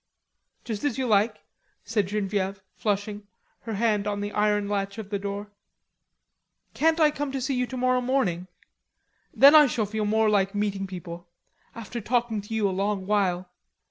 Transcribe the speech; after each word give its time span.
"Just 0.63 0.83
as 0.83 0.97
you 0.97 1.05
like," 1.05 1.43
said 1.85 2.07
Genevieve, 2.07 2.63
flushing, 2.73 3.27
her 3.59 3.75
hand 3.75 4.07
on 4.07 4.19
the 4.19 4.31
iron 4.31 4.67
latch 4.67 4.97
of 4.97 5.11
the 5.11 5.19
door. 5.19 5.51
"Can't 6.73 6.99
I 6.99 7.11
come 7.11 7.31
to 7.31 7.39
see 7.39 7.53
you 7.53 7.67
tomorrow 7.67 8.01
morning? 8.01 8.47
Then 9.31 9.53
I 9.53 9.67
shall 9.67 9.85
feel 9.85 10.05
more 10.05 10.27
like 10.27 10.55
meeting 10.55 10.87
people, 10.87 11.29
after 11.75 12.01
talking 12.01 12.41
to 12.41 12.53
you 12.55 12.67
a 12.67 12.71
long 12.73 13.05
while. 13.05 13.51